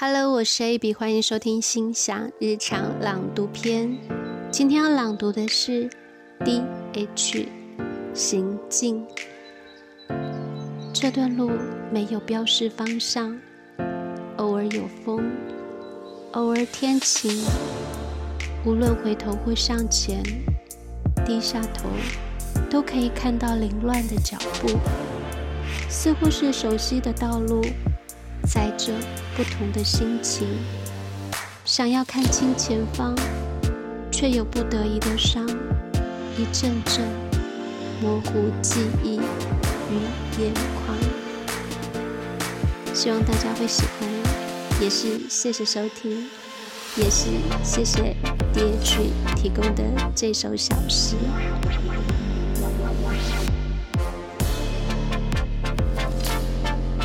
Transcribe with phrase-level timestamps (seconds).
[0.00, 3.98] Hello，我是 AB，欢迎收听心想日常朗读篇。
[4.48, 5.90] 今天要朗读的是
[6.44, 6.62] D
[6.92, 7.48] H
[8.14, 9.04] 行进。
[10.94, 11.50] 这段路
[11.92, 13.36] 没有标示方向，
[14.36, 15.32] 偶尔有风，
[16.30, 17.44] 偶尔天晴。
[18.64, 20.22] 无论回头或向前，
[21.26, 21.88] 低下头，
[22.70, 24.78] 都可以看到凌乱的脚步，
[25.88, 27.64] 似乎是熟悉的道路。
[28.48, 28.94] 载着
[29.36, 30.48] 不同的心情，
[31.66, 33.14] 想要看清前方，
[34.10, 35.46] 却有不得已的伤，
[36.38, 37.06] 一阵阵
[38.00, 40.96] 模糊记忆于眼眶。
[42.94, 44.08] 希望大家会喜欢，
[44.80, 46.26] 也是谢谢收听，
[46.96, 47.26] 也是
[47.62, 48.16] 谢谢
[48.54, 49.84] D H 提供的
[50.16, 51.16] 这首小诗。